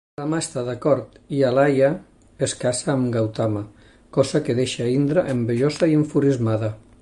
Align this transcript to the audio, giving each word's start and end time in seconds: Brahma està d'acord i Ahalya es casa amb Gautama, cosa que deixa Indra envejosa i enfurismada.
Brahma 0.17 0.37
està 0.43 0.61
d'acord 0.67 1.19
i 1.39 1.41
Ahalya 1.49 1.89
es 2.47 2.55
casa 2.63 2.89
amb 2.95 3.11
Gautama, 3.17 3.61
cosa 4.19 4.43
que 4.49 4.57
deixa 4.61 4.89
Indra 4.97 5.27
envejosa 5.35 5.91
i 5.93 6.01
enfurismada. 6.01 6.73